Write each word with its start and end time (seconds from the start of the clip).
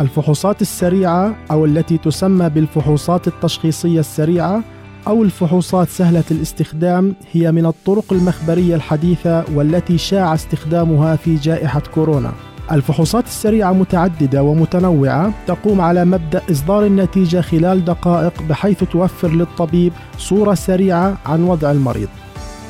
الفحوصات 0.00 0.62
السريعة 0.62 1.36
أو 1.50 1.64
التي 1.64 1.98
تسمى 1.98 2.48
بالفحوصات 2.48 3.28
التشخيصية 3.28 4.00
السريعة 4.00 4.62
أو 5.06 5.22
الفحوصات 5.22 5.88
سهلة 5.88 6.24
الاستخدام 6.30 7.14
هي 7.32 7.52
من 7.52 7.66
الطرق 7.66 8.12
المخبرية 8.12 8.74
الحديثة 8.74 9.44
والتي 9.54 9.98
شاع 9.98 10.34
استخدامها 10.34 11.16
في 11.16 11.34
جائحة 11.36 11.82
كورونا 11.94 12.32
الفحوصات 12.72 13.24
السريعة 13.24 13.72
متعددة 13.72 14.42
ومتنوعة 14.42 15.32
تقوم 15.46 15.80
على 15.80 16.04
مبدأ 16.04 16.42
إصدار 16.50 16.86
النتيجة 16.86 17.40
خلال 17.40 17.84
دقائق 17.84 18.42
بحيث 18.42 18.84
توفر 18.84 19.28
للطبيب 19.28 19.92
صورة 20.18 20.54
سريعة 20.54 21.18
عن 21.26 21.42
وضع 21.42 21.70
المريض. 21.70 22.08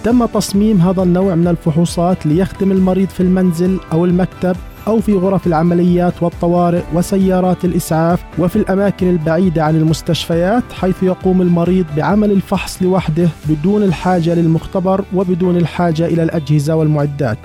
تم 0.05 0.27
تصميم 0.27 0.81
هذا 0.81 1.03
النوع 1.03 1.35
من 1.35 1.49
الفحوصات 1.49 2.27
ليخدم 2.27 2.73
المريض 2.73 3.09
في 3.09 3.21
المنزل 3.21 3.81
أو 3.93 4.05
المكتب 4.05 4.57
أو 4.87 5.01
في 5.01 5.15
غرف 5.15 5.47
العمليات 5.47 6.23
والطوارئ 6.23 6.83
وسيارات 6.95 7.65
الإسعاف 7.65 8.25
وفي 8.39 8.57
الأماكن 8.57 9.11
البعيدة 9.11 9.65
عن 9.65 9.77
المستشفيات 9.77 10.65
حيث 10.73 11.03
يقوم 11.03 11.43
المريض 11.43 11.87
بعمل 11.97 12.31
الفحص 12.31 12.83
لوحده 12.83 13.29
بدون 13.49 13.83
الحاجة 13.83 14.35
للمختبر 14.35 15.05
وبدون 15.15 15.57
الحاجة 15.57 16.07
إلى 16.07 16.23
الأجهزة 16.23 16.75
والمعدات. 16.75 17.39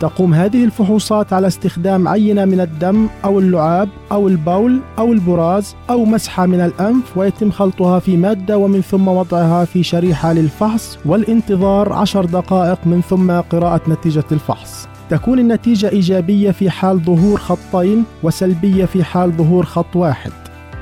تقوم 0.00 0.34
هذه 0.34 0.64
الفحوصات 0.64 1.32
على 1.32 1.46
استخدام 1.46 2.08
عينة 2.08 2.44
من 2.44 2.60
الدم 2.60 3.08
أو 3.24 3.38
اللعاب 3.38 3.88
أو 4.12 4.28
البول 4.28 4.80
أو 4.98 5.12
البراز 5.12 5.76
أو 5.90 6.04
مسحة 6.04 6.46
من 6.46 6.60
الأنف 6.60 7.18
ويتم 7.18 7.50
خلطها 7.50 7.98
في 7.98 8.16
مادة 8.16 8.58
ومن 8.58 8.80
ثم 8.80 9.08
وضعها 9.08 9.64
في 9.64 9.82
شريحة 9.82 10.32
للفحص 10.32 10.98
والانتظار 11.04 11.92
عشر 11.92 12.24
دقائق 12.24 12.78
من 12.86 13.00
ثم 13.00 13.30
قراءة 13.30 13.80
نتيجة 13.90 14.24
الفحص 14.32 14.88
تكون 15.10 15.38
النتيجة 15.38 15.88
إيجابية 15.88 16.50
في 16.50 16.70
حال 16.70 16.98
ظهور 16.98 17.38
خطين 17.38 18.04
وسلبية 18.22 18.84
في 18.84 19.04
حال 19.04 19.32
ظهور 19.32 19.64
خط 19.64 19.96
واحد. 19.96 20.32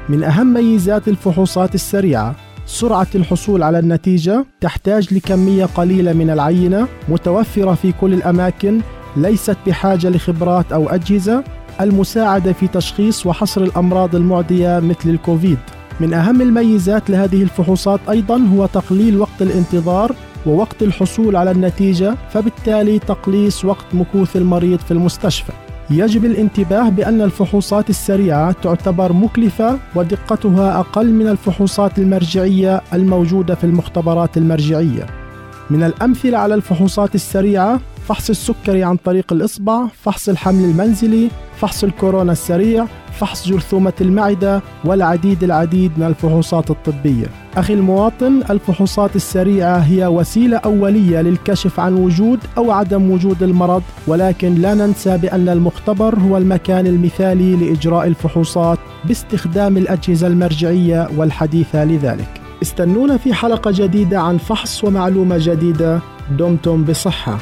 من 0.08 0.24
أهم 0.24 0.54
ميزات 0.54 1.08
الفحوصات 1.08 1.74
السريعة 1.74 2.34
سرعة 2.66 3.06
الحصول 3.14 3.62
على 3.62 3.78
النتيجة 3.78 4.46
تحتاج 4.60 5.14
لكمية 5.14 5.64
قليلة 5.64 6.12
من 6.12 6.30
العينة 6.30 6.88
متوفرة 7.08 7.74
في 7.74 7.92
كل 7.92 8.14
الأماكن 8.14 8.80
ليست 9.16 9.56
بحاجة 9.66 10.08
لخبرات 10.08 10.72
أو 10.72 10.88
أجهزة 10.88 11.44
المساعدة 11.80 12.52
في 12.52 12.68
تشخيص 12.68 13.26
وحصر 13.26 13.62
الأمراض 13.62 14.14
المعدية 14.14 14.80
مثل 14.80 15.10
الكوفيد. 15.10 15.58
من 16.00 16.14
أهم 16.14 16.42
الميزات 16.42 17.10
لهذه 17.10 17.42
الفحوصات 17.42 18.00
أيضا 18.10 18.38
هو 18.54 18.66
تقليل 18.66 19.20
وقت 19.20 19.42
الانتظار 19.42 20.14
ووقت 20.46 20.82
الحصول 20.82 21.36
على 21.36 21.50
النتيجة 21.50 22.14
فبالتالي 22.30 22.98
تقليص 22.98 23.64
وقت 23.64 23.86
مكوث 23.92 24.36
المريض 24.36 24.78
في 24.78 24.90
المستشفى. 24.90 25.52
يجب 25.90 26.24
الانتباه 26.24 26.88
بأن 26.88 27.20
الفحوصات 27.20 27.90
السريعة 27.90 28.52
تعتبر 28.52 29.12
مكلفة 29.12 29.78
ودقتها 29.94 30.80
أقل 30.80 31.12
من 31.12 31.28
الفحوصات 31.28 31.98
المرجعية 31.98 32.82
الموجودة 32.92 33.54
في 33.54 33.64
المختبرات 33.64 34.36
المرجعية. 34.36 35.06
من 35.70 35.82
الأمثلة 35.82 36.38
على 36.38 36.54
الفحوصات 36.54 37.14
السريعة 37.14 37.80
فحص 38.08 38.30
السكري 38.30 38.84
عن 38.84 38.96
طريق 38.96 39.32
الإصبع 39.32 39.86
فحص 40.02 40.28
الحمل 40.28 40.64
المنزلي 40.64 41.28
فحص 41.56 41.84
الكورونا 41.84 42.32
السريع 42.32 42.86
فحص 43.12 43.48
جرثومة 43.48 43.92
المعدة 44.00 44.62
والعديد 44.84 45.44
العديد 45.44 45.92
من 45.96 46.06
الفحوصات 46.06 46.70
الطبية. 46.70 47.43
أخي 47.56 47.74
المواطن 47.74 48.42
الفحوصات 48.50 49.16
السريعة 49.16 49.78
هي 49.78 50.06
وسيلة 50.06 50.56
أولية 50.56 51.20
للكشف 51.20 51.80
عن 51.80 51.94
وجود 51.94 52.38
أو 52.58 52.70
عدم 52.70 53.10
وجود 53.10 53.42
المرض 53.42 53.82
ولكن 54.06 54.54
لا 54.54 54.74
ننسى 54.74 55.18
بأن 55.18 55.48
المختبر 55.48 56.18
هو 56.18 56.36
المكان 56.36 56.86
المثالي 56.86 57.56
لإجراء 57.56 58.06
الفحوصات 58.06 58.78
باستخدام 59.04 59.76
الأجهزة 59.76 60.26
المرجعية 60.26 61.08
والحديثة 61.16 61.84
لذلك. 61.84 62.40
استنونا 62.62 63.16
في 63.16 63.34
حلقة 63.34 63.70
جديدة 63.74 64.20
عن 64.20 64.38
فحص 64.38 64.84
ومعلومة 64.84 65.36
جديدة. 65.38 66.00
دمتم 66.38 66.84
بصحة. 66.84 67.38